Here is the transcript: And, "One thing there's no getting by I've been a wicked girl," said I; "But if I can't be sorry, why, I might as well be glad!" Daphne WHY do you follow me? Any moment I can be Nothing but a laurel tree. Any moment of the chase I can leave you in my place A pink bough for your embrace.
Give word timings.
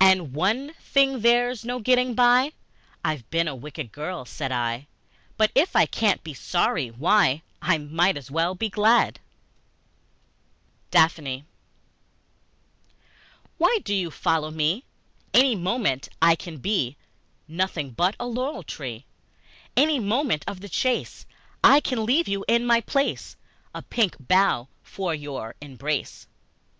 And, 0.00 0.32
"One 0.34 0.74
thing 0.80 1.20
there's 1.20 1.64
no 1.64 1.78
getting 1.78 2.16
by 2.16 2.54
I've 3.04 3.30
been 3.30 3.46
a 3.46 3.54
wicked 3.54 3.92
girl," 3.92 4.24
said 4.24 4.50
I; 4.50 4.88
"But 5.36 5.52
if 5.54 5.76
I 5.76 5.86
can't 5.86 6.24
be 6.24 6.34
sorry, 6.34 6.88
why, 6.88 7.42
I 7.62 7.78
might 7.78 8.16
as 8.16 8.32
well 8.32 8.56
be 8.56 8.68
glad!" 8.68 9.20
Daphne 10.90 11.44
WHY 13.58 13.78
do 13.84 13.94
you 13.94 14.10
follow 14.10 14.50
me? 14.50 14.82
Any 15.32 15.54
moment 15.54 16.08
I 16.20 16.34
can 16.34 16.56
be 16.56 16.96
Nothing 17.46 17.92
but 17.92 18.16
a 18.18 18.26
laurel 18.26 18.64
tree. 18.64 19.04
Any 19.76 20.00
moment 20.00 20.42
of 20.48 20.62
the 20.62 20.68
chase 20.68 21.26
I 21.62 21.78
can 21.78 22.04
leave 22.04 22.26
you 22.26 22.44
in 22.48 22.66
my 22.66 22.80
place 22.80 23.36
A 23.72 23.82
pink 23.82 24.16
bough 24.18 24.66
for 24.82 25.14
your 25.14 25.54
embrace. 25.60 26.26